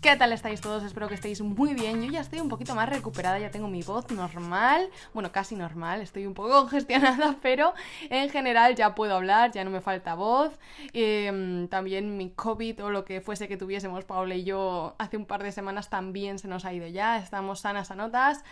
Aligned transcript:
¿Qué 0.00 0.14
tal 0.14 0.32
estáis 0.32 0.60
todos? 0.60 0.84
Espero 0.84 1.08
que 1.08 1.16
estéis 1.16 1.40
muy 1.40 1.74
bien. 1.74 2.00
Yo 2.00 2.08
ya 2.08 2.20
estoy 2.20 2.38
un 2.38 2.48
poquito 2.48 2.72
más 2.76 2.88
recuperada, 2.88 3.40
ya 3.40 3.50
tengo 3.50 3.66
mi 3.66 3.82
voz 3.82 4.08
normal, 4.12 4.90
bueno, 5.12 5.32
casi 5.32 5.56
normal, 5.56 6.00
estoy 6.00 6.24
un 6.24 6.34
poco 6.34 6.50
congestionada, 6.60 7.36
pero 7.42 7.74
en 8.08 8.30
general 8.30 8.76
ya 8.76 8.94
puedo 8.94 9.16
hablar, 9.16 9.50
ya 9.50 9.64
no 9.64 9.70
me 9.70 9.80
falta 9.80 10.14
voz. 10.14 10.56
Em, 10.92 11.66
también 11.66 12.16
mi 12.16 12.30
COVID 12.30 12.84
o 12.84 12.90
lo 12.90 13.04
que 13.04 13.20
fuese 13.20 13.48
que 13.48 13.56
tuviésemos 13.56 14.04
Paula 14.04 14.36
y 14.36 14.44
yo 14.44 14.94
hace 14.98 15.16
un 15.16 15.26
par 15.26 15.42
de 15.42 15.50
semanas 15.50 15.90
también 15.90 16.38
se 16.38 16.46
nos 16.46 16.64
ha 16.64 16.72
ido 16.72 16.86
ya, 16.86 17.18
estamos 17.18 17.60
sanas 17.60 17.90
a 17.90 17.96
notas. 17.96 18.44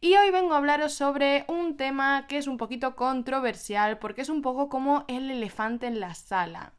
Y 0.00 0.16
hoy 0.16 0.32
vengo 0.32 0.54
a 0.54 0.56
hablaros 0.56 0.92
sobre 0.94 1.44
un 1.46 1.76
tema 1.76 2.26
que 2.26 2.36
es 2.36 2.48
un 2.48 2.56
poquito 2.56 2.96
controversial 2.96 3.98
porque 3.98 4.22
es 4.22 4.28
un 4.28 4.42
poco 4.42 4.68
como 4.68 5.04
el 5.06 5.30
elefante 5.30 5.86
en 5.86 6.00
la 6.00 6.14
sala. 6.14 6.72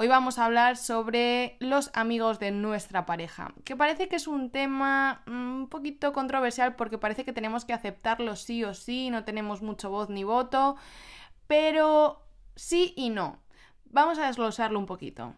Hoy 0.00 0.06
vamos 0.06 0.38
a 0.38 0.44
hablar 0.44 0.76
sobre 0.76 1.56
los 1.58 1.90
amigos 1.92 2.38
de 2.38 2.52
nuestra 2.52 3.04
pareja, 3.04 3.52
que 3.64 3.74
parece 3.74 4.08
que 4.08 4.14
es 4.14 4.28
un 4.28 4.52
tema 4.52 5.22
mm, 5.26 5.62
un 5.62 5.68
poquito 5.68 6.12
controversial 6.12 6.76
porque 6.76 6.98
parece 6.98 7.24
que 7.24 7.32
tenemos 7.32 7.64
que 7.64 7.72
aceptarlo 7.72 8.36
sí 8.36 8.62
o 8.62 8.74
sí, 8.74 9.10
no 9.10 9.24
tenemos 9.24 9.60
mucho 9.60 9.90
voz 9.90 10.08
ni 10.08 10.22
voto, 10.22 10.76
pero 11.48 12.22
sí 12.54 12.94
y 12.96 13.10
no. 13.10 13.42
Vamos 13.86 14.20
a 14.20 14.28
desglosarlo 14.28 14.78
un 14.78 14.86
poquito. 14.86 15.34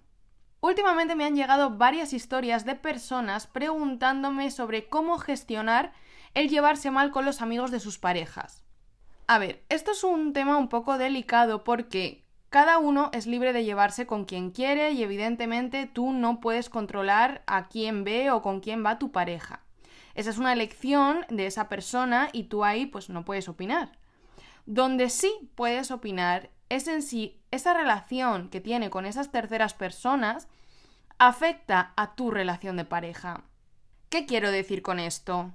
Últimamente 0.61 1.15
me 1.15 1.25
han 1.25 1.37
llegado 1.37 1.79
varias 1.79 2.13
historias 2.13 2.67
de 2.67 2.75
personas 2.75 3.47
preguntándome 3.47 4.51
sobre 4.51 4.91
cómo 4.91 5.17
gestionar 5.17 5.95
el 6.35 6.51
llevarse 6.51 6.91
mal 6.91 7.13
con 7.13 7.25
los 7.25 7.41
amigos 7.41 7.71
de 7.71 7.81
sus 7.81 7.99
parejas. 7.99 8.63
A 9.27 9.39
ver, 9.39 9.65
esto 9.71 9.93
es 9.93 10.05
un 10.05 10.35
tema 10.35 10.59
un 10.59 10.69
poco 10.69 10.99
delicado 10.99 11.65
porque 11.65 12.27
cada 12.51 12.79
uno 12.79 13.11
es 13.13 13.29
libre 13.29 13.53
de 13.53 13.65
llevarse 13.65 14.07
con 14.07 14.25
quien 14.25 14.51
quiere 14.51 14.91
y 14.91 15.05
evidentemente 15.05 15.87
tú 15.87 16.13
no 16.13 16.41
puedes 16.41 16.69
controlar 16.69 17.45
a 17.47 17.69
quién 17.69 18.03
ve 18.03 18.33
o 18.33 18.43
con 18.43 18.59
quién 18.59 18.85
va 18.85 18.99
tu 18.99 19.13
pareja. 19.13 19.61
Esa 20.17 20.31
es 20.31 20.39
una 20.39 20.53
elección 20.53 21.25
de 21.29 21.47
esa 21.47 21.69
persona 21.69 22.29
y 22.33 22.45
tú 22.45 22.65
ahí 22.65 22.87
pues 22.87 23.09
no 23.09 23.25
puedes 23.25 23.49
opinar. 23.49 23.93
Donde 24.67 25.11
sí 25.11 25.33
puedes 25.55 25.93
opinar 25.93 26.51
es 26.69 26.89
en 26.89 27.03
si 27.03 27.41
esa 27.53 27.73
relación 27.73 28.49
que 28.49 28.61
tiene 28.61 28.91
con 28.91 29.07
esas 29.07 29.31
terceras 29.31 29.75
personas 29.75 30.49
afecta 31.19 31.93
a 31.97 32.17
tu 32.17 32.33
relación 32.33 32.77
de 32.77 32.85
pareja. 32.85 33.45
¿Qué 34.09 34.27
quiero 34.27 34.51
decir 34.51 34.83
con 34.83 34.99
esto? 34.99 35.53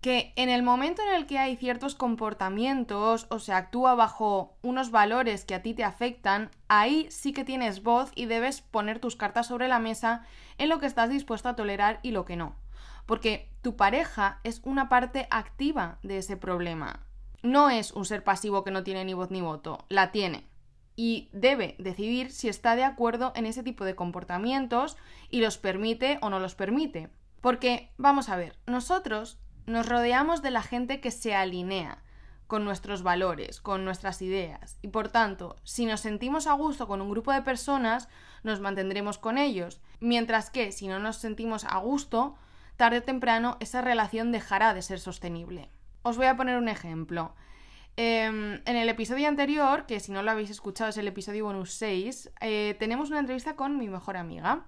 Que 0.00 0.32
en 0.36 0.48
el 0.48 0.62
momento 0.62 1.02
en 1.02 1.14
el 1.14 1.26
que 1.26 1.38
hay 1.38 1.56
ciertos 1.56 1.94
comportamientos 1.94 3.26
o 3.30 3.38
se 3.40 3.52
actúa 3.52 3.94
bajo 3.94 4.56
unos 4.62 4.90
valores 4.90 5.44
que 5.44 5.56
a 5.56 5.62
ti 5.62 5.74
te 5.74 5.84
afectan, 5.84 6.50
ahí 6.68 7.08
sí 7.10 7.32
que 7.32 7.44
tienes 7.44 7.82
voz 7.82 8.12
y 8.14 8.26
debes 8.26 8.60
poner 8.60 9.00
tus 9.00 9.16
cartas 9.16 9.48
sobre 9.48 9.66
la 9.66 9.80
mesa 9.80 10.24
en 10.56 10.68
lo 10.68 10.78
que 10.78 10.86
estás 10.86 11.10
dispuesto 11.10 11.48
a 11.48 11.56
tolerar 11.56 11.98
y 12.02 12.12
lo 12.12 12.24
que 12.24 12.36
no. 12.36 12.54
Porque 13.06 13.50
tu 13.62 13.74
pareja 13.74 14.40
es 14.44 14.60
una 14.64 14.88
parte 14.88 15.26
activa 15.30 15.98
de 16.02 16.18
ese 16.18 16.36
problema. 16.36 17.00
No 17.42 17.70
es 17.70 17.92
un 17.92 18.04
ser 18.04 18.22
pasivo 18.22 18.62
que 18.62 18.70
no 18.70 18.84
tiene 18.84 19.04
ni 19.04 19.14
voz 19.14 19.30
ni 19.30 19.40
voto, 19.40 19.84
la 19.88 20.12
tiene. 20.12 20.44
Y 20.94 21.28
debe 21.32 21.74
decidir 21.78 22.30
si 22.30 22.48
está 22.48 22.76
de 22.76 22.84
acuerdo 22.84 23.32
en 23.34 23.46
ese 23.46 23.62
tipo 23.62 23.84
de 23.84 23.94
comportamientos 23.94 24.96
y 25.30 25.40
los 25.40 25.58
permite 25.58 26.18
o 26.22 26.30
no 26.30 26.38
los 26.38 26.54
permite. 26.54 27.08
Porque, 27.40 27.92
vamos 27.96 28.28
a 28.28 28.36
ver, 28.36 28.58
nosotros 28.66 29.38
nos 29.68 29.86
rodeamos 29.86 30.42
de 30.42 30.50
la 30.50 30.62
gente 30.62 31.00
que 31.00 31.10
se 31.10 31.34
alinea 31.34 32.02
con 32.46 32.64
nuestros 32.64 33.02
valores, 33.02 33.60
con 33.60 33.84
nuestras 33.84 34.22
ideas. 34.22 34.78
Y 34.80 34.88
por 34.88 35.08
tanto, 35.10 35.56
si 35.64 35.84
nos 35.84 36.00
sentimos 36.00 36.46
a 36.46 36.54
gusto 36.54 36.88
con 36.88 37.02
un 37.02 37.10
grupo 37.10 37.30
de 37.30 37.42
personas, 37.42 38.08
nos 38.42 38.60
mantendremos 38.60 39.18
con 39.18 39.36
ellos. 39.36 39.80
Mientras 40.00 40.48
que 40.50 40.72
si 40.72 40.88
no 40.88 40.98
nos 40.98 41.16
sentimos 41.16 41.64
a 41.64 41.76
gusto, 41.78 42.36
tarde 42.76 42.98
o 42.98 43.02
temprano 43.02 43.58
esa 43.60 43.82
relación 43.82 44.32
dejará 44.32 44.72
de 44.72 44.82
ser 44.82 44.98
sostenible. 44.98 45.70
Os 46.02 46.16
voy 46.16 46.26
a 46.26 46.36
poner 46.36 46.56
un 46.56 46.68
ejemplo. 46.68 47.34
Em, 47.96 48.62
en 48.64 48.76
el 48.76 48.88
episodio 48.88 49.28
anterior, 49.28 49.84
que 49.84 50.00
si 50.00 50.12
no 50.12 50.22
lo 50.22 50.30
habéis 50.30 50.50
escuchado 50.50 50.88
es 50.88 50.96
el 50.96 51.08
episodio 51.08 51.44
bonus 51.44 51.72
6, 51.72 52.30
eh, 52.40 52.76
tenemos 52.78 53.10
una 53.10 53.18
entrevista 53.18 53.56
con 53.56 53.76
mi 53.76 53.88
mejor 53.88 54.16
amiga. 54.16 54.64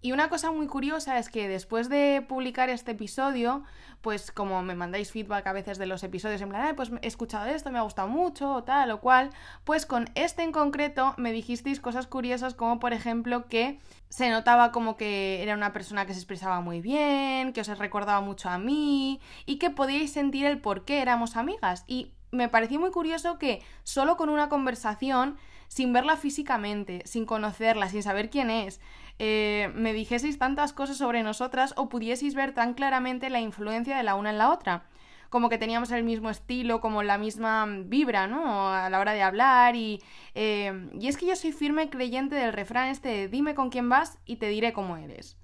Y 0.00 0.12
una 0.12 0.28
cosa 0.28 0.52
muy 0.52 0.68
curiosa 0.68 1.18
es 1.18 1.28
que 1.28 1.48
después 1.48 1.88
de 1.88 2.24
publicar 2.28 2.70
este 2.70 2.92
episodio, 2.92 3.64
pues 4.00 4.30
como 4.30 4.62
me 4.62 4.76
mandáis 4.76 5.10
feedback 5.10 5.46
a 5.48 5.52
veces 5.52 5.76
de 5.76 5.86
los 5.86 6.04
episodios 6.04 6.40
en 6.40 6.50
plan, 6.50 6.76
pues 6.76 6.90
he 7.02 7.06
escuchado 7.08 7.46
esto, 7.46 7.72
me 7.72 7.78
ha 7.78 7.82
gustado 7.82 8.06
mucho, 8.06 8.52
o 8.52 8.62
tal 8.62 8.92
o 8.92 9.00
cual, 9.00 9.30
pues 9.64 9.86
con 9.86 10.08
este 10.14 10.44
en 10.44 10.52
concreto 10.52 11.14
me 11.16 11.32
dijisteis 11.32 11.80
cosas 11.80 12.06
curiosas 12.06 12.54
como 12.54 12.78
por 12.78 12.92
ejemplo 12.92 13.46
que 13.46 13.80
se 14.08 14.30
notaba 14.30 14.70
como 14.70 14.96
que 14.96 15.42
era 15.42 15.54
una 15.54 15.72
persona 15.72 16.06
que 16.06 16.14
se 16.14 16.20
expresaba 16.20 16.60
muy 16.60 16.80
bien, 16.80 17.52
que 17.52 17.60
os 17.60 17.78
recordaba 17.78 18.20
mucho 18.20 18.48
a 18.48 18.58
mí 18.58 19.20
y 19.46 19.58
que 19.58 19.70
podíais 19.70 20.12
sentir 20.12 20.46
el 20.46 20.60
por 20.60 20.84
qué 20.84 21.02
éramos 21.02 21.36
amigas. 21.36 21.84
Y 21.88 22.12
me 22.30 22.48
pareció 22.48 22.78
muy 22.78 22.90
curioso 22.90 23.38
que 23.38 23.62
solo 23.82 24.16
con 24.16 24.28
una 24.28 24.48
conversación, 24.48 25.38
sin 25.68 25.92
verla 25.92 26.16
físicamente, 26.16 27.02
sin 27.04 27.26
conocerla, 27.26 27.88
sin 27.88 28.02
saber 28.02 28.30
quién 28.30 28.50
es, 28.50 28.80
eh, 29.18 29.70
me 29.74 29.92
dijeseis 29.92 30.38
tantas 30.38 30.72
cosas 30.72 30.96
sobre 30.96 31.22
nosotras 31.22 31.74
o 31.76 31.88
pudieseis 31.88 32.34
ver 32.34 32.52
tan 32.52 32.74
claramente 32.74 33.30
la 33.30 33.40
influencia 33.40 33.96
de 33.96 34.02
la 34.02 34.14
una 34.14 34.30
en 34.30 34.38
la 34.38 34.50
otra. 34.50 34.84
Como 35.28 35.50
que 35.50 35.58
teníamos 35.58 35.90
el 35.90 36.04
mismo 36.04 36.30
estilo, 36.30 36.80
como 36.80 37.02
la 37.02 37.18
misma 37.18 37.66
vibra, 37.84 38.26
¿no? 38.26 38.72
A 38.72 38.88
la 38.88 38.98
hora 38.98 39.12
de 39.12 39.22
hablar 39.22 39.76
y... 39.76 40.02
Eh, 40.34 40.88
y 40.98 41.08
es 41.08 41.18
que 41.18 41.26
yo 41.26 41.36
soy 41.36 41.52
firme 41.52 41.90
creyente 41.90 42.34
del 42.34 42.54
refrán 42.54 42.88
este 42.88 43.08
de 43.08 43.28
dime 43.28 43.54
con 43.54 43.68
quién 43.68 43.90
vas 43.90 44.18
y 44.24 44.36
te 44.36 44.48
diré 44.48 44.72
cómo 44.72 44.96
eres. 44.96 45.36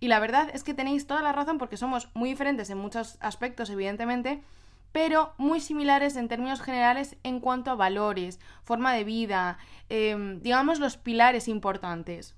Y 0.00 0.08
la 0.08 0.18
verdad 0.18 0.50
es 0.52 0.64
que 0.64 0.74
tenéis 0.74 1.06
toda 1.06 1.22
la 1.22 1.32
razón 1.32 1.58
porque 1.58 1.76
somos 1.76 2.08
muy 2.14 2.30
diferentes 2.30 2.70
en 2.70 2.78
muchos 2.78 3.16
aspectos, 3.20 3.70
evidentemente, 3.70 4.42
pero 4.92 5.34
muy 5.38 5.60
similares 5.60 6.16
en 6.16 6.28
términos 6.28 6.60
generales 6.60 7.16
en 7.22 7.40
cuanto 7.40 7.70
a 7.70 7.76
valores, 7.76 8.40
forma 8.64 8.92
de 8.92 9.04
vida, 9.04 9.58
eh, 9.88 10.38
digamos 10.40 10.80
los 10.80 10.96
pilares 10.96 11.48
importantes. 11.48 12.34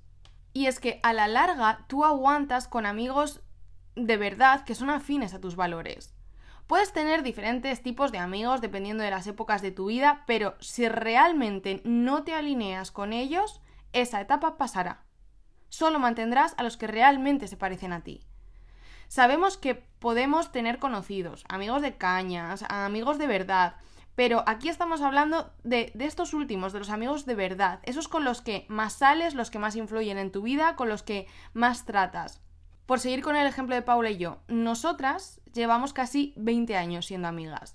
Y 0.52 0.66
es 0.66 0.80
que 0.80 1.00
a 1.02 1.12
la 1.12 1.28
larga 1.28 1.84
tú 1.88 2.04
aguantas 2.04 2.66
con 2.66 2.86
amigos 2.86 3.40
de 3.94 4.16
verdad 4.16 4.64
que 4.64 4.74
son 4.74 4.90
afines 4.90 5.34
a 5.34 5.40
tus 5.40 5.56
valores. 5.56 6.14
Puedes 6.66 6.92
tener 6.92 7.22
diferentes 7.22 7.82
tipos 7.82 8.12
de 8.12 8.18
amigos 8.18 8.60
dependiendo 8.60 9.02
de 9.02 9.10
las 9.10 9.26
épocas 9.26 9.60
de 9.60 9.72
tu 9.72 9.86
vida, 9.86 10.22
pero 10.26 10.54
si 10.60 10.88
realmente 10.88 11.80
no 11.84 12.22
te 12.22 12.32
alineas 12.32 12.92
con 12.92 13.12
ellos, 13.12 13.60
esa 13.92 14.20
etapa 14.20 14.56
pasará. 14.56 15.02
Solo 15.68 15.98
mantendrás 15.98 16.54
a 16.58 16.62
los 16.62 16.76
que 16.76 16.86
realmente 16.86 17.48
se 17.48 17.56
parecen 17.56 17.92
a 17.92 18.02
ti. 18.02 18.20
Sabemos 19.10 19.56
que 19.56 19.74
podemos 19.74 20.52
tener 20.52 20.78
conocidos, 20.78 21.44
amigos 21.48 21.82
de 21.82 21.96
cañas, 21.96 22.64
amigos 22.68 23.18
de 23.18 23.26
verdad, 23.26 23.74
pero 24.14 24.44
aquí 24.46 24.68
estamos 24.68 25.00
hablando 25.00 25.52
de, 25.64 25.92
estos 25.98 26.32
últimos, 26.32 26.72
de 26.72 26.78
los 26.78 26.90
amigos 26.90 27.26
de 27.26 27.34
verdad, 27.34 27.80
esos 27.82 28.06
con 28.06 28.22
los 28.22 28.40
que 28.40 28.66
más 28.68 28.92
sales, 28.92 29.34
los 29.34 29.50
que 29.50 29.58
más 29.58 29.74
influyen 29.74 30.16
en 30.16 30.30
tu 30.30 30.42
vida, 30.42 30.76
con 30.76 30.88
los 30.88 31.02
que 31.02 31.26
más 31.54 31.86
tratas. 31.86 32.40
Por 32.86 33.00
seguir 33.00 33.20
con 33.24 33.34
el 33.34 33.48
ejemplo 33.48 33.74
de 33.74 33.82
Paula 33.82 34.10
y 34.10 34.16
yo, 34.16 34.42
nosotras 34.46 35.40
llevamos 35.52 35.92
casi 35.92 36.32
20 36.36 36.76
años 36.76 37.06
siendo 37.06 37.26
amigas 37.26 37.74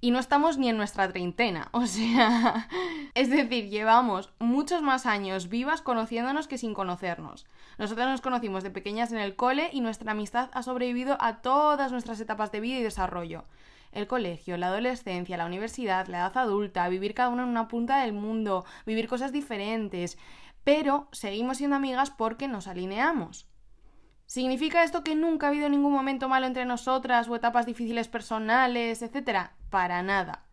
y 0.00 0.10
no 0.10 0.18
estamos 0.18 0.58
ni 0.58 0.68
en 0.68 0.76
nuestra 0.76 1.08
treintena. 1.08 1.68
O 1.72 1.86
sea, 1.86 2.68
es 3.14 3.30
decir, 3.30 3.68
llevamos 3.68 4.32
muchos 4.38 4.82
más 4.82 5.06
años 5.06 5.48
vivas 5.48 5.82
conociéndonos 5.82 6.48
que 6.48 6.58
sin 6.58 6.74
conocernos. 6.74 7.46
Nosotras 7.78 8.08
nos 8.08 8.20
conocimos 8.20 8.62
de 8.62 8.70
pequeñas 8.70 9.12
en 9.12 9.18
el 9.18 9.36
cole 9.36 9.70
y 9.72 9.80
nuestra 9.80 10.12
amistad 10.12 10.50
ha 10.52 10.62
sobrevivido 10.62 11.16
a 11.20 11.40
todas 11.40 11.92
nuestras 11.92 12.20
etapas 12.20 12.52
de 12.52 12.60
vida 12.60 12.78
y 12.78 12.82
desarrollo 12.82 13.44
el 13.92 14.06
colegio, 14.06 14.56
la 14.56 14.68
adolescencia, 14.68 15.36
la 15.36 15.46
universidad, 15.46 16.06
la 16.08 16.18
edad 16.18 16.36
adulta, 16.36 16.88
vivir 16.88 17.14
cada 17.14 17.30
uno 17.30 17.42
en 17.42 17.48
una 17.48 17.68
punta 17.68 18.02
del 18.02 18.12
mundo, 18.12 18.64
vivir 18.86 19.08
cosas 19.08 19.32
diferentes, 19.32 20.18
pero 20.64 21.08
seguimos 21.12 21.58
siendo 21.58 21.76
amigas 21.76 22.10
porque 22.10 22.48
nos 22.48 22.68
alineamos. 22.68 23.46
¿Significa 24.26 24.84
esto 24.84 25.02
que 25.02 25.14
nunca 25.14 25.46
ha 25.46 25.50
habido 25.50 25.70
ningún 25.70 25.92
momento 25.92 26.28
malo 26.28 26.46
entre 26.46 26.66
nosotras 26.66 27.28
o 27.28 27.36
etapas 27.36 27.64
difíciles 27.64 28.08
personales, 28.08 29.00
etcétera? 29.00 29.54
Para 29.70 30.02
nada. 30.02 30.44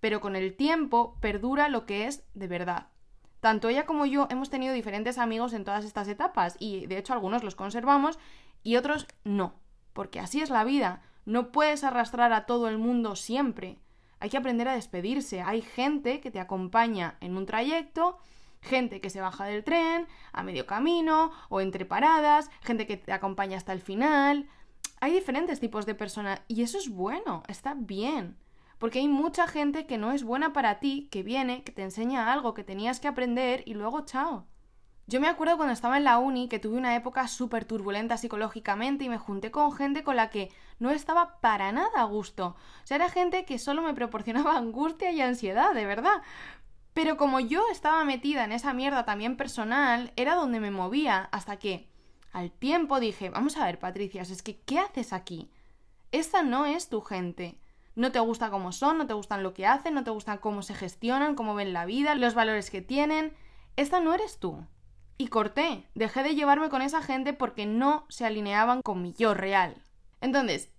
Pero 0.00 0.20
con 0.20 0.36
el 0.36 0.54
tiempo 0.54 1.16
perdura 1.20 1.68
lo 1.68 1.86
que 1.86 2.06
es 2.06 2.24
de 2.34 2.46
verdad. 2.46 2.88
Tanto 3.40 3.68
ella 3.68 3.86
como 3.86 4.06
yo 4.06 4.26
hemos 4.30 4.50
tenido 4.50 4.74
diferentes 4.74 5.18
amigos 5.18 5.52
en 5.52 5.64
todas 5.64 5.84
estas 5.84 6.08
etapas 6.08 6.56
y 6.58 6.86
de 6.86 6.98
hecho 6.98 7.12
algunos 7.12 7.42
los 7.42 7.54
conservamos 7.54 8.18
y 8.62 8.76
otros 8.76 9.06
no, 9.24 9.54
porque 9.92 10.20
así 10.20 10.42
es 10.42 10.50
la 10.50 10.64
vida. 10.64 11.02
No 11.24 11.52
puedes 11.52 11.84
arrastrar 11.84 12.32
a 12.32 12.46
todo 12.46 12.68
el 12.68 12.78
mundo 12.78 13.16
siempre. 13.16 13.78
Hay 14.18 14.28
que 14.28 14.36
aprender 14.36 14.68
a 14.68 14.74
despedirse. 14.74 15.40
Hay 15.40 15.62
gente 15.62 16.20
que 16.20 16.30
te 16.30 16.40
acompaña 16.40 17.16
en 17.20 17.36
un 17.36 17.46
trayecto 17.46 18.18
Gente 18.62 19.00
que 19.00 19.10
se 19.10 19.20
baja 19.20 19.46
del 19.46 19.64
tren 19.64 20.06
a 20.32 20.42
medio 20.42 20.66
camino 20.66 21.32
o 21.48 21.60
entre 21.60 21.86
paradas, 21.86 22.50
gente 22.60 22.86
que 22.86 22.96
te 22.96 23.12
acompaña 23.12 23.56
hasta 23.56 23.72
el 23.72 23.80
final. 23.80 24.48
Hay 25.00 25.12
diferentes 25.12 25.60
tipos 25.60 25.86
de 25.86 25.94
personas 25.94 26.42
y 26.46 26.62
eso 26.62 26.76
es 26.76 26.90
bueno, 26.90 27.42
está 27.48 27.74
bien. 27.74 28.36
Porque 28.80 28.98
hay 28.98 29.08
mucha 29.08 29.46
gente 29.46 29.84
que 29.84 29.98
no 29.98 30.10
es 30.10 30.24
buena 30.24 30.54
para 30.54 30.80
ti, 30.80 31.06
que 31.10 31.22
viene, 31.22 31.62
que 31.62 31.70
te 31.70 31.82
enseña 31.82 32.32
algo 32.32 32.54
que 32.54 32.64
tenías 32.64 32.98
que 32.98 33.08
aprender 33.08 33.62
y 33.66 33.74
luego 33.74 34.06
chao. 34.06 34.46
Yo 35.06 35.20
me 35.20 35.28
acuerdo 35.28 35.58
cuando 35.58 35.74
estaba 35.74 35.98
en 35.98 36.04
la 36.04 36.18
uni 36.18 36.48
que 36.48 36.58
tuve 36.58 36.78
una 36.78 36.96
época 36.96 37.28
súper 37.28 37.66
turbulenta 37.66 38.16
psicológicamente 38.16 39.04
y 39.04 39.10
me 39.10 39.18
junté 39.18 39.50
con 39.50 39.70
gente 39.72 40.02
con 40.02 40.16
la 40.16 40.30
que 40.30 40.50
no 40.78 40.90
estaba 40.90 41.40
para 41.42 41.72
nada 41.72 42.00
a 42.00 42.04
gusto. 42.04 42.56
O 42.82 42.86
sea, 42.86 42.94
era 42.94 43.10
gente 43.10 43.44
que 43.44 43.58
solo 43.58 43.82
me 43.82 43.92
proporcionaba 43.92 44.56
angustia 44.56 45.12
y 45.12 45.20
ansiedad, 45.20 45.74
de 45.74 45.84
verdad. 45.84 46.22
Pero 46.94 47.18
como 47.18 47.38
yo 47.38 47.62
estaba 47.70 48.02
metida 48.04 48.44
en 48.44 48.52
esa 48.52 48.72
mierda 48.72 49.04
también 49.04 49.36
personal, 49.36 50.10
era 50.16 50.36
donde 50.36 50.58
me 50.58 50.70
movía 50.70 51.28
hasta 51.32 51.58
que 51.58 51.86
al 52.32 52.50
tiempo 52.50 52.98
dije, 52.98 53.28
vamos 53.28 53.58
a 53.58 53.66
ver, 53.66 53.78
Patricia, 53.78 54.22
es 54.22 54.42
que 54.42 54.58
¿qué 54.60 54.78
haces 54.78 55.12
aquí? 55.12 55.50
Esta 56.12 56.42
no 56.42 56.64
es 56.64 56.88
tu 56.88 57.02
gente. 57.02 57.58
No 58.00 58.12
te 58.12 58.18
gusta 58.18 58.48
cómo 58.48 58.72
son, 58.72 58.96
no 58.96 59.06
te 59.06 59.12
gustan 59.12 59.42
lo 59.42 59.52
que 59.52 59.66
hacen, 59.66 59.92
no 59.92 60.04
te 60.04 60.10
gustan 60.10 60.38
cómo 60.38 60.62
se 60.62 60.72
gestionan, 60.72 61.34
cómo 61.34 61.54
ven 61.54 61.74
la 61.74 61.84
vida, 61.84 62.14
los 62.14 62.32
valores 62.32 62.70
que 62.70 62.80
tienen. 62.80 63.34
Esta 63.76 64.00
no 64.00 64.14
eres 64.14 64.38
tú. 64.38 64.66
Y 65.18 65.26
corté, 65.26 65.84
dejé 65.94 66.22
de 66.22 66.34
llevarme 66.34 66.70
con 66.70 66.80
esa 66.80 67.02
gente 67.02 67.34
porque 67.34 67.66
no 67.66 68.06
se 68.08 68.24
alineaban 68.24 68.80
con 68.80 69.02
mi 69.02 69.12
yo 69.12 69.34
real. 69.34 69.84
Entonces, 70.22 70.72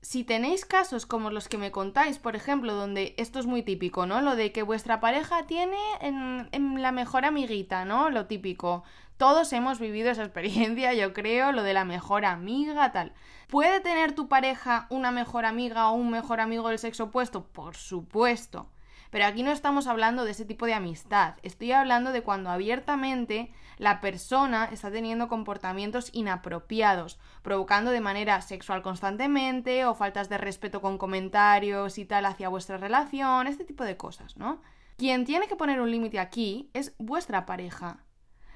si 0.00 0.24
tenéis 0.24 0.64
casos 0.64 1.04
como 1.04 1.30
los 1.30 1.46
que 1.50 1.58
me 1.58 1.72
contáis, 1.72 2.16
por 2.16 2.36
ejemplo, 2.36 2.72
donde 2.72 3.14
esto 3.18 3.38
es 3.38 3.44
muy 3.44 3.62
típico, 3.62 4.06
¿no? 4.06 4.22
Lo 4.22 4.34
de 4.34 4.50
que 4.50 4.62
vuestra 4.62 4.98
pareja 4.98 5.46
tiene 5.46 5.76
en, 6.00 6.48
en, 6.52 6.80
la 6.80 6.90
mejor 6.90 7.26
amiguita, 7.26 7.84
¿no? 7.84 8.08
Lo 8.08 8.24
típico. 8.24 8.82
Todos 9.22 9.52
hemos 9.52 9.78
vivido 9.78 10.10
esa 10.10 10.24
experiencia, 10.24 10.94
yo 10.94 11.12
creo, 11.12 11.52
lo 11.52 11.62
de 11.62 11.74
la 11.74 11.84
mejor 11.84 12.24
amiga, 12.24 12.90
tal. 12.90 13.12
¿Puede 13.46 13.78
tener 13.78 14.16
tu 14.16 14.26
pareja 14.26 14.88
una 14.90 15.12
mejor 15.12 15.44
amiga 15.44 15.88
o 15.90 15.94
un 15.94 16.10
mejor 16.10 16.40
amigo 16.40 16.68
del 16.68 16.80
sexo 16.80 17.04
opuesto? 17.04 17.44
Por 17.46 17.76
supuesto. 17.76 18.66
Pero 19.12 19.24
aquí 19.26 19.44
no 19.44 19.52
estamos 19.52 19.86
hablando 19.86 20.24
de 20.24 20.32
ese 20.32 20.44
tipo 20.44 20.66
de 20.66 20.74
amistad, 20.74 21.34
estoy 21.44 21.70
hablando 21.70 22.10
de 22.10 22.22
cuando 22.22 22.50
abiertamente 22.50 23.52
la 23.78 24.00
persona 24.00 24.68
está 24.72 24.90
teniendo 24.90 25.28
comportamientos 25.28 26.10
inapropiados, 26.12 27.20
provocando 27.42 27.92
de 27.92 28.00
manera 28.00 28.40
sexual 28.40 28.82
constantemente 28.82 29.84
o 29.84 29.94
faltas 29.94 30.30
de 30.30 30.38
respeto 30.38 30.80
con 30.80 30.98
comentarios 30.98 31.96
y 31.96 32.06
tal 32.06 32.26
hacia 32.26 32.48
vuestra 32.48 32.76
relación, 32.76 33.46
este 33.46 33.62
tipo 33.62 33.84
de 33.84 33.96
cosas, 33.96 34.36
¿no? 34.36 34.60
Quien 34.96 35.24
tiene 35.24 35.46
que 35.46 35.54
poner 35.54 35.80
un 35.80 35.92
límite 35.92 36.18
aquí 36.18 36.70
es 36.74 36.92
vuestra 36.98 37.46
pareja. 37.46 38.02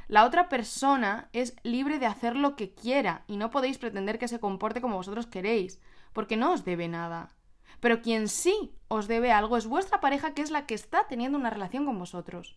La 0.09 0.25
otra 0.25 0.49
persona 0.49 1.29
es 1.33 1.57
libre 1.65 1.99
de 1.99 2.07
hacer 2.07 2.37
lo 2.37 2.55
que 2.55 2.75
quiera 2.75 3.25
y 3.27 3.37
no 3.37 3.51
podéis 3.51 3.79
pretender 3.79 4.19
que 4.19 4.29
se 4.29 4.39
comporte 4.39 4.81
como 4.81 4.97
vosotros 4.97 5.27
queréis, 5.27 5.81
porque 6.13 6.37
no 6.37 6.53
os 6.53 6.65
debe 6.65 6.87
nada. 6.87 7.35
Pero 7.81 8.03
quien 8.03 8.29
sí 8.29 8.73
os 8.87 9.09
debe 9.09 9.33
algo 9.33 9.57
es 9.57 9.67
vuestra 9.67 10.01
pareja, 10.01 10.33
que 10.33 10.43
es 10.43 10.51
la 10.51 10.65
que 10.65 10.75
está 10.75 11.09
teniendo 11.09 11.37
una 11.37 11.51
relación 11.51 11.85
con 11.85 11.99
vosotros. 11.99 12.57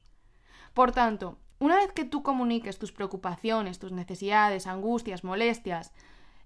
Por 0.76 0.92
tanto, 0.92 1.40
una 1.58 1.78
vez 1.78 1.92
que 1.92 2.06
tú 2.06 2.22
comuniques 2.22 2.78
tus 2.78 2.92
preocupaciones, 2.92 3.80
tus 3.80 3.92
necesidades, 3.92 4.68
angustias, 4.68 5.24
molestias, 5.24 5.92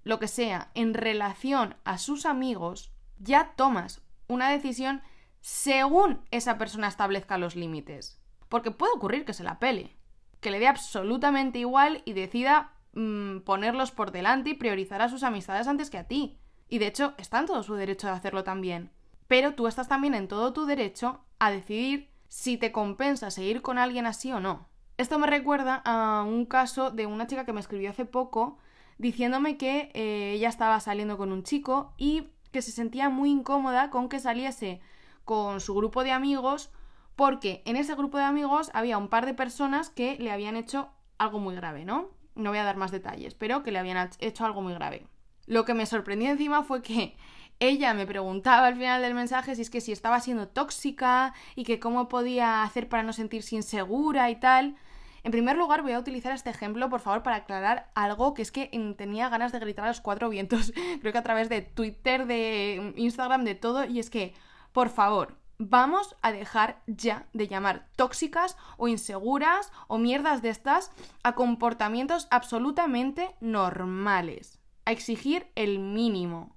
lo 0.03 0.19
que 0.19 0.29
sea, 0.29 0.71
en 0.73 0.93
relación 0.93 1.75
a 1.83 1.97
sus 1.97 2.25
amigos, 2.25 2.93
ya 3.19 3.53
tomas 3.55 4.01
una 4.27 4.49
decisión 4.49 5.01
según 5.41 6.21
esa 6.31 6.57
persona 6.57 6.87
establezca 6.87 7.37
los 7.37 7.57
límites. 7.57 8.21
Porque 8.47 8.71
puede 8.71 8.93
ocurrir 8.93 9.25
que 9.25 9.33
se 9.33 9.43
la 9.43 9.59
pele, 9.59 9.97
que 10.43 10.51
le 10.51 10.59
dé 10.59 10.67
absolutamente 10.67 11.57
igual 11.57 12.03
y 12.05 12.13
decida 12.13 12.73
mmm, 12.93 13.39
ponerlos 13.39 13.89
por 13.89 14.11
delante 14.11 14.51
y 14.51 14.53
priorizar 14.53 15.01
a 15.01 15.09
sus 15.09 15.23
amistades 15.23 15.67
antes 15.67 15.89
que 15.89 15.97
a 15.97 16.07
ti. 16.07 16.37
Y 16.69 16.77
de 16.77 16.87
hecho, 16.87 17.15
está 17.17 17.39
en 17.39 17.47
todo 17.47 17.63
su 17.63 17.73
derecho 17.73 18.05
de 18.05 18.13
hacerlo 18.13 18.43
también. 18.43 18.91
Pero 19.27 19.55
tú 19.55 19.67
estás 19.67 19.87
también 19.87 20.13
en 20.13 20.27
todo 20.27 20.53
tu 20.53 20.65
derecho 20.65 21.21
a 21.39 21.49
decidir 21.49 22.09
si 22.27 22.57
te 22.57 22.71
compensa 22.71 23.31
seguir 23.31 23.61
con 23.61 23.77
alguien 23.77 24.05
así 24.05 24.31
o 24.31 24.39
no. 24.39 24.67
Esto 24.97 25.17
me 25.17 25.27
recuerda 25.27 25.81
a 25.85 26.23
un 26.23 26.45
caso 26.45 26.91
de 26.91 27.07
una 27.07 27.25
chica 27.25 27.45
que 27.45 27.53
me 27.53 27.59
escribió 27.59 27.89
hace 27.89 28.05
poco 28.05 28.59
diciéndome 28.97 29.57
que 29.57 29.91
eh, 29.93 30.33
ella 30.35 30.49
estaba 30.49 30.79
saliendo 30.79 31.17
con 31.17 31.31
un 31.31 31.43
chico 31.43 31.93
y 31.97 32.27
que 32.51 32.61
se 32.61 32.71
sentía 32.71 33.09
muy 33.09 33.31
incómoda 33.31 33.89
con 33.89 34.07
que 34.07 34.19
saliese 34.19 34.81
con 35.25 35.61
su 35.61 35.73
grupo 35.73 36.03
de 36.03 36.11
amigos 36.11 36.69
porque 37.15 37.61
en 37.65 37.75
ese 37.75 37.95
grupo 37.95 38.17
de 38.17 38.23
amigos 38.23 38.71
había 38.73 38.97
un 38.97 39.07
par 39.07 39.25
de 39.25 39.33
personas 39.33 39.89
que 39.89 40.17
le 40.17 40.31
habían 40.31 40.55
hecho 40.55 40.89
algo 41.17 41.39
muy 41.39 41.55
grave, 41.55 41.85
¿no? 41.85 42.09
No 42.35 42.49
voy 42.49 42.59
a 42.59 42.63
dar 42.63 42.77
más 42.77 42.91
detalles, 42.91 43.35
pero 43.35 43.63
que 43.63 43.71
le 43.71 43.79
habían 43.79 44.09
hecho 44.19 44.45
algo 44.45 44.61
muy 44.61 44.73
grave. 44.73 45.05
Lo 45.45 45.65
que 45.65 45.73
me 45.73 45.85
sorprendió 45.85 46.29
encima 46.29 46.63
fue 46.63 46.81
que 46.81 47.15
ella 47.59 47.93
me 47.93 48.07
preguntaba 48.07 48.67
al 48.67 48.75
final 48.75 49.01
del 49.01 49.13
mensaje 49.13 49.55
si 49.55 49.61
es 49.61 49.69
que 49.69 49.81
si 49.81 49.91
estaba 49.91 50.19
siendo 50.19 50.47
tóxica 50.47 51.33
y 51.55 51.63
que 51.63 51.79
cómo 51.79 52.09
podía 52.09 52.63
hacer 52.63 52.89
para 52.89 53.03
no 53.03 53.13
sentirse 53.13 53.55
insegura 53.55 54.29
y 54.29 54.39
tal. 54.39 54.75
En 55.23 55.31
primer 55.31 55.55
lugar, 55.55 55.83
voy 55.83 55.93
a 55.93 55.99
utilizar 55.99 56.33
este 56.33 56.49
ejemplo, 56.49 56.89
por 56.89 56.99
favor, 56.99 57.23
para 57.23 57.37
aclarar 57.37 57.89
algo 57.95 58.33
que 58.33 58.41
es 58.41 58.51
que 58.51 58.67
tenía 58.97 59.29
ganas 59.29 59.53
de 59.53 59.59
gritar 59.59 59.85
a 59.85 59.87
los 59.87 60.01
cuatro 60.01 60.27
vientos, 60.27 60.73
creo 60.99 61.13
que 61.13 61.17
a 61.17 61.23
través 61.23 61.47
de 61.47 61.61
Twitter, 61.61 62.25
de 62.25 62.93
Instagram, 62.97 63.45
de 63.45 63.55
todo, 63.55 63.85
y 63.85 63.99
es 63.99 64.09
que, 64.09 64.33
por 64.73 64.89
favor, 64.89 65.37
vamos 65.57 66.15
a 66.21 66.31
dejar 66.31 66.81
ya 66.87 67.25
de 67.33 67.47
llamar 67.47 67.87
tóxicas 67.95 68.57
o 68.77 68.87
inseguras 68.87 69.71
o 69.87 69.97
mierdas 69.97 70.41
de 70.41 70.49
estas 70.49 70.91
a 71.23 71.35
comportamientos 71.35 72.27
absolutamente 72.31 73.35
normales 73.39 74.59
a 74.85 74.91
exigir 74.91 75.47
el 75.55 75.79
mínimo. 75.79 76.52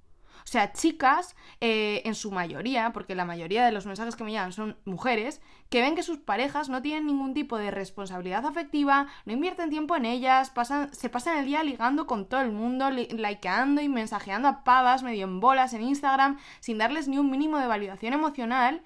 O 0.46 0.48
sea, 0.48 0.72
chicas, 0.72 1.34
eh, 1.60 2.02
en 2.04 2.14
su 2.14 2.31
mayoría, 2.31 2.93
porque 2.93 3.16
la 3.16 3.25
mayoría 3.25 3.66
de 3.66 3.72
los 3.72 3.84
mensajes 3.84 4.14
que 4.14 4.22
me 4.22 4.31
llegan 4.31 4.52
son 4.52 4.76
mujeres, 4.84 5.43
que 5.70 5.81
ven 5.81 5.96
que 5.96 6.04
sus 6.04 6.19
parejas 6.19 6.69
no 6.69 6.82
tienen 6.82 7.04
ningún 7.04 7.34
tipo 7.34 7.58
de 7.58 7.72
responsabilidad 7.72 8.46
afectiva, 8.46 9.08
no 9.25 9.32
invierten 9.32 9.70
tiempo 9.70 9.96
en 9.96 10.04
ellas, 10.04 10.50
pasan, 10.50 10.94
se 10.94 11.08
pasan 11.08 11.38
el 11.38 11.46
día 11.46 11.64
ligando 11.64 12.06
con 12.06 12.28
todo 12.28 12.43
el 12.43 12.52
mundo, 12.52 12.90
likeando 12.90 13.81
y 13.81 13.88
mensajeando 13.88 14.46
a 14.46 14.62
pavas 14.62 15.02
medio 15.02 15.25
en 15.25 15.40
bolas 15.40 15.72
en 15.72 15.82
Instagram, 15.82 16.38
sin 16.60 16.79
darles 16.79 17.08
ni 17.08 17.19
un 17.19 17.29
mínimo 17.29 17.58
de 17.58 17.67
validación 17.67 18.12
emocional, 18.12 18.82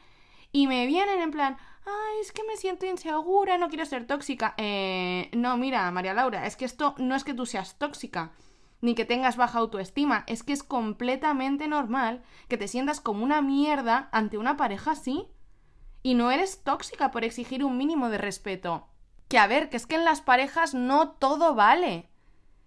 y 0.52 0.66
me 0.66 0.86
vienen 0.86 1.20
en 1.20 1.30
plan, 1.30 1.58
ay, 1.84 2.20
es 2.22 2.32
que 2.32 2.42
me 2.44 2.56
siento 2.56 2.86
insegura, 2.86 3.58
no 3.58 3.68
quiero 3.68 3.84
ser 3.84 4.06
tóxica. 4.06 4.54
Eh, 4.56 5.28
no, 5.34 5.58
mira, 5.58 5.90
María 5.90 6.14
Laura, 6.14 6.46
es 6.46 6.56
que 6.56 6.64
esto 6.64 6.94
no 6.96 7.14
es 7.14 7.22
que 7.22 7.34
tú 7.34 7.44
seas 7.44 7.76
tóxica 7.76 8.32
ni 8.80 8.94
que 8.94 9.04
tengas 9.04 9.36
baja 9.36 9.58
autoestima, 9.58 10.24
es 10.26 10.42
que 10.42 10.52
es 10.52 10.62
completamente 10.62 11.68
normal 11.68 12.22
que 12.48 12.56
te 12.56 12.68
sientas 12.68 13.00
como 13.00 13.24
una 13.24 13.42
mierda 13.42 14.08
ante 14.12 14.38
una 14.38 14.56
pareja 14.56 14.92
así. 14.92 15.28
Y 16.02 16.14
no 16.14 16.30
eres 16.30 16.64
tóxica 16.64 17.10
por 17.10 17.24
exigir 17.24 17.62
un 17.62 17.76
mínimo 17.76 18.08
de 18.08 18.18
respeto. 18.18 18.88
Que 19.28 19.38
a 19.38 19.46
ver, 19.46 19.68
que 19.68 19.76
es 19.76 19.86
que 19.86 19.96
en 19.96 20.04
las 20.04 20.22
parejas 20.22 20.72
no 20.72 21.10
todo 21.10 21.54
vale. 21.54 22.08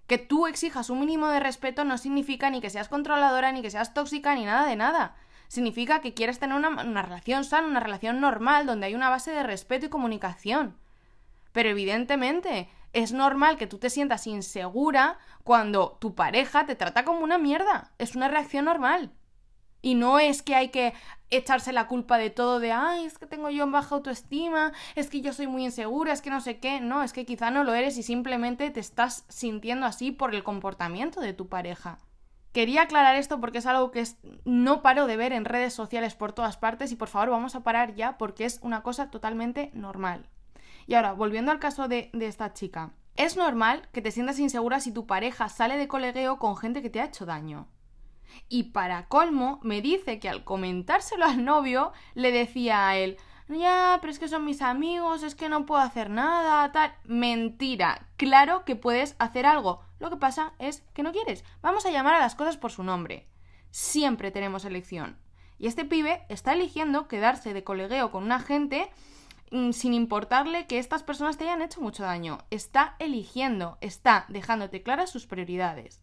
Que 0.05 0.19
tú 0.19 0.45
exijas 0.45 0.91
un 0.91 0.99
mínimo 0.99 1.29
de 1.29 1.39
respeto 1.39 1.83
no 1.83 1.97
significa 1.97 2.49
ni 2.49 2.61
que 2.61 2.69
seas 2.69 2.89
controladora, 2.89 3.51
ni 3.51 3.61
que 3.63 3.71
seas 3.71 3.93
tóxica, 3.93 4.35
ni 4.35 4.45
nada 4.45 4.67
de 4.67 4.75
nada. 4.75 5.15
Significa 5.47 5.99
que 6.01 6.13
quieres 6.13 6.39
tener 6.39 6.55
una, 6.55 6.69
una 6.69 7.01
relación 7.01 7.43
sana, 7.43 7.67
una 7.67 7.79
relación 7.79 8.19
normal, 8.19 8.67
donde 8.67 8.85
hay 8.87 8.95
una 8.95 9.09
base 9.09 9.31
de 9.31 9.43
respeto 9.43 9.87
y 9.87 9.89
comunicación. 9.89 10.77
Pero 11.53 11.69
evidentemente, 11.69 12.69
es 12.93 13.11
normal 13.11 13.57
que 13.57 13.67
tú 13.67 13.79
te 13.79 13.89
sientas 13.89 14.27
insegura 14.27 15.17
cuando 15.43 15.97
tu 15.99 16.15
pareja 16.15 16.65
te 16.65 16.75
trata 16.75 17.03
como 17.03 17.21
una 17.21 17.37
mierda. 17.37 17.91
Es 17.97 18.15
una 18.15 18.27
reacción 18.27 18.65
normal. 18.65 19.11
Y 19.81 19.95
no 19.95 20.17
es 20.19 20.41
que 20.41 20.55
hay 20.55 20.69
que 20.69 20.93
echarse 21.29 21.73
la 21.73 21.87
culpa 21.87 22.17
de 22.17 22.29
todo 22.29 22.61
de, 22.61 22.71
ay, 22.71 23.05
es 23.05 23.17
que 23.17 23.25
tengo 23.25 23.49
yo 23.49 23.69
baja 23.69 23.95
autoestima, 23.95 24.71
es 24.95 25.09
que 25.09 25.19
yo 25.19 25.33
soy 25.33 25.47
muy 25.47 25.65
insegura, 25.65 26.13
es 26.13 26.21
que 26.21 26.29
no 26.29 26.39
sé 26.39 26.59
qué. 26.59 26.79
No, 26.79 27.03
es 27.03 27.11
que 27.11 27.25
quizá 27.25 27.51
no 27.51 27.65
lo 27.65 27.73
eres 27.73 27.97
y 27.97 28.03
simplemente 28.03 28.69
te 28.69 28.79
estás 28.79 29.25
sintiendo 29.27 29.85
así 29.85 30.11
por 30.11 30.33
el 30.33 30.43
comportamiento 30.43 31.19
de 31.19 31.33
tu 31.33 31.49
pareja. 31.49 31.97
Quería 32.53 32.83
aclarar 32.83 33.15
esto 33.15 33.41
porque 33.41 33.57
es 33.57 33.65
algo 33.65 33.89
que 33.89 34.07
no 34.45 34.83
paro 34.83 35.07
de 35.07 35.17
ver 35.17 35.33
en 35.33 35.43
redes 35.43 35.73
sociales 35.73 36.13
por 36.13 36.31
todas 36.31 36.55
partes 36.55 36.91
y 36.91 36.95
por 36.95 37.07
favor 37.07 37.31
vamos 37.31 37.55
a 37.55 37.63
parar 37.63 37.95
ya 37.95 38.17
porque 38.17 38.45
es 38.45 38.59
una 38.61 38.83
cosa 38.83 39.09
totalmente 39.09 39.71
normal. 39.73 40.29
Y 40.87 40.95
ahora, 40.95 41.13
volviendo 41.13 41.51
al 41.51 41.59
caso 41.59 41.87
de, 41.87 42.09
esta 42.19 42.53
chica. 42.53 42.93
Es 43.15 43.37
normal 43.37 43.87
que 43.91 44.01
te 44.01 44.11
sientas 44.11 44.39
insegura 44.39 44.79
si 44.79 44.91
tu 44.91 45.05
pareja 45.05 45.49
sale 45.49 45.77
de 45.77 45.87
colegueo 45.87 46.39
con 46.39 46.57
gente 46.57 46.81
que 46.81 46.89
te 46.89 46.99
ha 46.99 47.05
hecho 47.05 47.25
daño. 47.25 47.67
Y 48.49 48.63
para 48.71 49.07
colmo, 49.07 49.59
me 49.61 49.81
dice 49.81 50.19
que 50.19 50.29
al 50.29 50.43
comentárselo 50.43 51.25
al 51.25 51.45
novio, 51.45 51.93
le 52.15 52.31
decía 52.31 52.87
a 52.87 52.97
él, 52.97 53.17
ya, 53.47 53.97
pero 54.01 54.11
es 54.11 54.19
que 54.19 54.27
son 54.27 54.45
mis 54.45 54.61
amigos, 54.61 55.21
es 55.21 55.35
que 55.35 55.49
no 55.49 55.65
puedo 55.65 55.81
hacer 55.81 56.09
nada, 56.09 56.71
tal. 56.71 56.93
Mentira, 57.03 58.07
claro 58.17 58.65
que 58.65 58.75
puedes 58.75 59.15
hacer 59.19 59.45
algo. 59.45 59.81
Lo 59.99 60.09
que 60.09 60.17
pasa 60.17 60.53
es 60.59 60.81
que 60.93 61.03
no 61.03 61.11
quieres. 61.11 61.43
Vamos 61.61 61.85
a 61.85 61.91
llamar 61.91 62.15
a 62.15 62.19
las 62.19 62.35
cosas 62.35 62.57
por 62.57 62.71
su 62.71 62.83
nombre. 62.83 63.27
Siempre 63.69 64.31
tenemos 64.31 64.65
elección. 64.65 65.17
Y 65.59 65.67
este 65.67 65.85
pibe 65.85 66.25
está 66.29 66.53
eligiendo 66.53 67.07
quedarse 67.07 67.53
de 67.53 67.63
colegueo 67.63 68.11
con 68.11 68.23
una 68.23 68.39
gente 68.39 68.91
sin 69.71 69.93
importarle 69.93 70.65
que 70.65 70.79
estas 70.79 71.03
personas 71.03 71.37
te 71.37 71.43
hayan 71.43 71.61
hecho 71.61 71.81
mucho 71.81 72.03
daño. 72.03 72.39
Está 72.49 72.95
eligiendo, 72.99 73.77
está 73.81 74.25
dejándote 74.29 74.81
claras 74.81 75.11
sus 75.11 75.27
prioridades. 75.27 76.01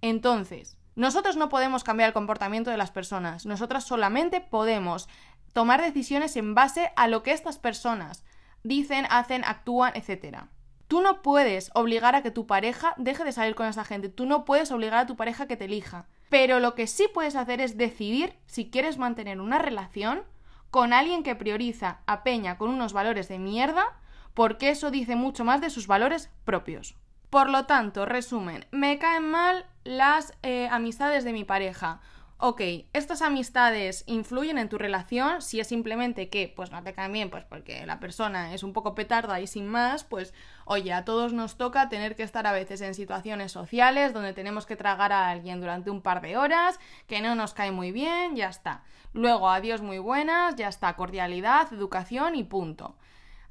Entonces, 0.00 0.76
nosotros 0.96 1.36
no 1.36 1.48
podemos 1.48 1.84
cambiar 1.84 2.08
el 2.08 2.14
comportamiento 2.14 2.70
de 2.70 2.76
las 2.76 2.90
personas, 2.90 3.46
nosotras 3.46 3.84
solamente 3.84 4.40
podemos 4.40 5.08
tomar 5.52 5.80
decisiones 5.80 6.36
en 6.36 6.54
base 6.54 6.92
a 6.96 7.06
lo 7.06 7.22
que 7.22 7.32
estas 7.32 7.58
personas 7.58 8.24
dicen, 8.64 9.06
hacen, 9.08 9.44
actúan, 9.44 9.92
etc. 9.94 10.44
Tú 10.88 11.00
no 11.00 11.22
puedes 11.22 11.70
obligar 11.74 12.16
a 12.16 12.22
que 12.22 12.30
tu 12.30 12.46
pareja 12.46 12.94
deje 12.96 13.24
de 13.24 13.32
salir 13.32 13.54
con 13.54 13.66
esa 13.66 13.84
gente, 13.84 14.08
tú 14.08 14.26
no 14.26 14.44
puedes 14.44 14.72
obligar 14.72 14.98
a 14.98 15.06
tu 15.06 15.16
pareja 15.16 15.46
que 15.46 15.56
te 15.56 15.66
elija, 15.66 16.08
pero 16.28 16.58
lo 16.58 16.74
que 16.74 16.86
sí 16.86 17.06
puedes 17.12 17.36
hacer 17.36 17.60
es 17.60 17.76
decidir 17.76 18.36
si 18.46 18.68
quieres 18.70 18.98
mantener 18.98 19.40
una 19.40 19.58
relación 19.58 20.24
con 20.70 20.92
alguien 20.92 21.22
que 21.22 21.36
prioriza 21.36 22.00
a 22.06 22.22
Peña 22.22 22.58
con 22.58 22.70
unos 22.70 22.92
valores 22.92 23.28
de 23.28 23.38
mierda, 23.38 23.86
porque 24.34 24.70
eso 24.70 24.90
dice 24.90 25.16
mucho 25.16 25.44
más 25.44 25.60
de 25.60 25.70
sus 25.70 25.86
valores 25.86 26.30
propios. 26.44 26.96
Por 27.30 27.48
lo 27.48 27.66
tanto, 27.66 28.06
resumen, 28.06 28.66
me 28.70 28.98
caen 28.98 29.30
mal 29.30 29.66
las 29.84 30.34
eh, 30.42 30.68
amistades 30.70 31.24
de 31.24 31.32
mi 31.32 31.44
pareja. 31.44 32.00
Ok, 32.42 32.62
estas 32.94 33.20
amistades 33.20 34.02
influyen 34.06 34.56
en 34.56 34.70
tu 34.70 34.78
relación 34.78 35.42
si 35.42 35.60
es 35.60 35.66
simplemente 35.66 36.30
que 36.30 36.50
pues 36.56 36.70
no 36.70 36.82
te 36.82 36.94
caen 36.94 37.12
bien, 37.12 37.28
pues 37.28 37.44
porque 37.44 37.84
la 37.84 38.00
persona 38.00 38.54
es 38.54 38.62
un 38.62 38.72
poco 38.72 38.94
petarda 38.94 39.40
y 39.40 39.46
sin 39.46 39.68
más, 39.68 40.04
pues 40.04 40.32
oye, 40.64 40.94
a 40.94 41.04
todos 41.04 41.34
nos 41.34 41.58
toca 41.58 41.90
tener 41.90 42.16
que 42.16 42.22
estar 42.22 42.46
a 42.46 42.52
veces 42.52 42.80
en 42.80 42.94
situaciones 42.94 43.52
sociales 43.52 44.14
donde 44.14 44.32
tenemos 44.32 44.64
que 44.64 44.76
tragar 44.76 45.12
a 45.12 45.28
alguien 45.28 45.60
durante 45.60 45.90
un 45.90 46.00
par 46.00 46.22
de 46.22 46.38
horas, 46.38 46.80
que 47.06 47.20
no 47.20 47.34
nos 47.34 47.52
cae 47.52 47.72
muy 47.72 47.92
bien, 47.92 48.36
ya 48.36 48.48
está. 48.48 48.84
Luego, 49.12 49.50
adiós 49.50 49.82
muy 49.82 49.98
buenas, 49.98 50.56
ya 50.56 50.68
está, 50.68 50.96
cordialidad, 50.96 51.70
educación 51.74 52.36
y 52.36 52.44
punto. 52.44 52.96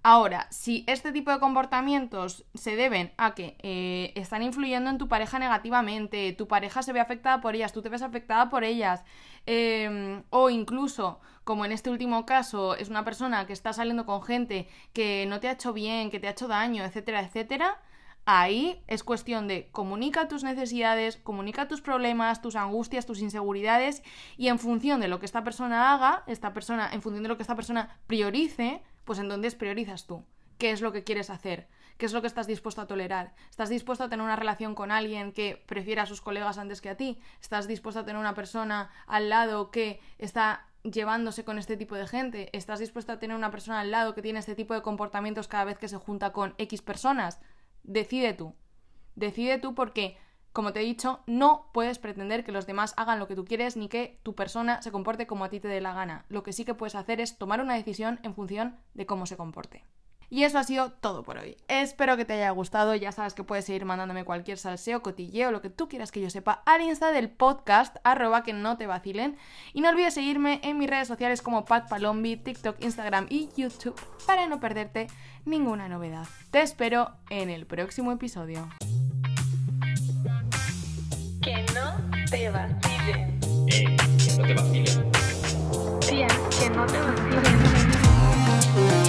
Ahora, 0.01 0.47
si 0.49 0.85
este 0.87 1.11
tipo 1.11 1.29
de 1.29 1.39
comportamientos 1.39 2.45
se 2.53 2.77
deben 2.77 3.11
a 3.17 3.35
que 3.35 3.57
eh, 3.59 4.13
están 4.15 4.43
influyendo 4.43 4.89
en 4.89 4.97
tu 4.97 5.09
pareja 5.09 5.39
negativamente, 5.39 6.31
tu 6.33 6.47
pareja 6.47 6.81
se 6.83 6.93
ve 6.93 7.01
afectada 7.01 7.41
por 7.41 7.53
ellas, 7.53 7.73
tú 7.73 7.81
te 7.81 7.89
ves 7.89 8.01
afectada 8.01 8.49
por 8.49 8.63
ellas, 8.63 9.03
em, 9.45 10.23
o 10.29 10.49
incluso, 10.49 11.19
como 11.43 11.65
en 11.65 11.73
este 11.73 11.89
último 11.89 12.25
caso, 12.25 12.75
es 12.75 12.87
una 12.87 13.03
persona 13.03 13.45
que 13.45 13.51
está 13.51 13.73
saliendo 13.73 14.05
con 14.05 14.23
gente 14.23 14.69
que 14.93 15.25
no 15.27 15.41
te 15.41 15.49
ha 15.49 15.51
hecho 15.53 15.73
bien, 15.73 16.09
que 16.11 16.19
te 16.21 16.27
ha 16.27 16.31
hecho 16.31 16.47
daño, 16.47 16.85
etcétera, 16.85 17.19
etcétera, 17.21 17.81
ahí 18.25 18.81
es 18.87 19.03
cuestión 19.03 19.47
de 19.47 19.69
comunica 19.71 20.29
tus 20.29 20.43
necesidades, 20.43 21.17
comunica 21.17 21.67
tus 21.67 21.81
problemas, 21.81 22.41
tus 22.41 22.55
angustias, 22.55 23.05
tus 23.05 23.21
inseguridades 23.21 24.01
y 24.37 24.47
en 24.47 24.59
función 24.59 25.01
de 25.01 25.09
lo 25.09 25.19
que 25.19 25.25
esta 25.25 25.43
persona 25.43 25.93
haga, 25.93 26.23
esta 26.27 26.53
persona, 26.53 26.89
en 26.93 27.01
función 27.01 27.23
de 27.23 27.29
lo 27.29 27.35
que 27.35 27.43
esta 27.43 27.55
persona 27.55 27.97
priorice, 28.07 28.81
pues 29.09 29.17
entonces 29.17 29.55
priorizas 29.55 30.05
tú. 30.05 30.23
¿Qué 30.59 30.69
es 30.69 30.81
lo 30.81 30.91
que 30.91 31.03
quieres 31.03 31.31
hacer? 31.31 31.67
¿Qué 31.97 32.05
es 32.05 32.13
lo 32.13 32.21
que 32.21 32.27
estás 32.27 32.45
dispuesto 32.45 32.79
a 32.79 32.85
tolerar? 32.85 33.33
¿Estás 33.49 33.69
dispuesto 33.69 34.03
a 34.03 34.07
tener 34.07 34.23
una 34.23 34.35
relación 34.35 34.75
con 34.75 34.91
alguien 34.91 35.31
que 35.31 35.63
prefiera 35.65 36.03
a 36.03 36.05
sus 36.05 36.21
colegas 36.21 36.59
antes 36.59 36.79
que 36.79 36.89
a 36.89 36.95
ti? 36.95 37.19
¿Estás 37.41 37.67
dispuesto 37.67 38.01
a 38.01 38.05
tener 38.05 38.19
una 38.19 38.35
persona 38.35 38.91
al 39.07 39.29
lado 39.29 39.71
que 39.71 39.99
está 40.19 40.67
llevándose 40.83 41.43
con 41.43 41.57
este 41.57 41.75
tipo 41.75 41.95
de 41.95 42.05
gente? 42.05 42.55
¿Estás 42.55 42.77
dispuesto 42.77 43.11
a 43.11 43.17
tener 43.17 43.35
una 43.35 43.49
persona 43.49 43.79
al 43.79 43.89
lado 43.89 44.13
que 44.13 44.21
tiene 44.21 44.37
este 44.37 44.53
tipo 44.53 44.75
de 44.75 44.83
comportamientos 44.83 45.47
cada 45.47 45.65
vez 45.65 45.79
que 45.79 45.87
se 45.87 45.97
junta 45.97 46.31
con 46.31 46.53
X 46.59 46.83
personas? 46.83 47.41
Decide 47.81 48.35
tú. 48.35 48.53
Decide 49.15 49.57
tú 49.57 49.73
porque 49.73 50.19
como 50.51 50.73
te 50.73 50.81
he 50.81 50.83
dicho, 50.83 51.21
no 51.27 51.69
puedes 51.73 51.99
pretender 51.99 52.43
que 52.43 52.51
los 52.51 52.65
demás 52.65 52.93
hagan 52.97 53.19
lo 53.19 53.27
que 53.27 53.35
tú 53.35 53.45
quieres 53.45 53.77
ni 53.77 53.87
que 53.87 54.19
tu 54.23 54.35
persona 54.35 54.81
se 54.81 54.91
comporte 54.91 55.27
como 55.27 55.45
a 55.45 55.49
ti 55.49 55.59
te 55.59 55.67
dé 55.67 55.81
la 55.81 55.93
gana. 55.93 56.25
Lo 56.29 56.43
que 56.43 56.53
sí 56.53 56.65
que 56.65 56.73
puedes 56.73 56.95
hacer 56.95 57.21
es 57.21 57.37
tomar 57.37 57.61
una 57.61 57.75
decisión 57.75 58.19
en 58.23 58.33
función 58.33 58.77
de 58.93 59.05
cómo 59.05 59.25
se 59.25 59.37
comporte. 59.37 59.85
Y 60.31 60.43
eso 60.43 60.59
ha 60.59 60.63
sido 60.63 60.91
todo 60.91 61.23
por 61.23 61.37
hoy. 61.37 61.57
Espero 61.67 62.15
que 62.15 62.25
te 62.25 62.33
haya 62.33 62.51
gustado. 62.51 62.93
Ya 62.93 63.11
sabes 63.11 63.33
que 63.33 63.43
puedes 63.43 63.65
seguir 63.65 63.85
mandándome 63.85 64.25
cualquier 64.25 64.59
salseo, 64.59 65.01
cotilleo, 65.01 65.51
lo 65.51 65.61
que 65.61 65.71
tú 65.71 65.89
quieras 65.89 66.11
que 66.11 66.21
yo 66.21 66.29
sepa 66.29 66.61
al 66.65 66.81
insta 66.81 67.11
del 67.11 67.29
podcast, 67.29 67.97
arroba 68.03 68.43
que 68.43 68.53
no 68.53 68.77
te 68.77 68.85
vacilen. 68.85 69.37
Y 69.73 69.81
no 69.81 69.89
olvides 69.89 70.13
seguirme 70.13 70.61
en 70.63 70.77
mis 70.77 70.89
redes 70.89 71.07
sociales 71.07 71.41
como 71.41 71.65
Pat 71.65 71.89
Palombi, 71.89 72.37
TikTok, 72.37 72.79
Instagram 72.79 73.25
y 73.29 73.49
YouTube 73.57 73.99
para 74.27 74.47
no 74.47 74.59
perderte 74.59 75.07
ninguna 75.45 75.89
novedad. 75.89 76.27
Te 76.51 76.61
espero 76.61 77.11
en 77.31 77.49
el 77.49 77.65
próximo 77.65 78.11
episodio. 78.11 78.69
Te 82.29 82.49
vacilen. 82.51 83.39
Eh, 83.67 83.97
que 84.17 84.37
no 84.37 84.45
te 84.45 84.53
vacilen. 84.53 85.11
Tía, 86.01 86.27
que 86.59 86.69
no 86.69 86.85
te 86.85 86.99
vacilen. 86.99 87.43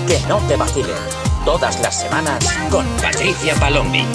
Que 0.07 0.21
no 0.29 0.39
te 0.49 0.57
vacilen. 0.57 0.97
Todas 1.45 1.81
las 1.81 2.01
semanas 2.01 2.45
con 2.71 2.87
Patricia 3.03 3.55
Palombi. 3.57 4.07